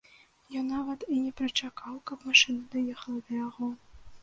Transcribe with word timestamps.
Ён 0.61 0.71
нават 0.75 1.05
і 1.15 1.17
не 1.25 1.33
прычакаў, 1.41 2.01
каб 2.11 2.27
машына 2.33 2.67
даехала 2.75 3.25
да 3.31 3.45
яго. 3.47 3.73